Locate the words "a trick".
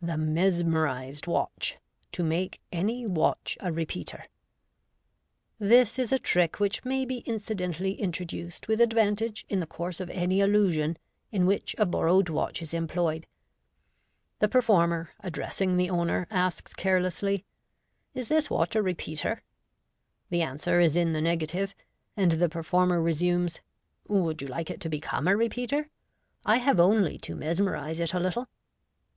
6.12-6.60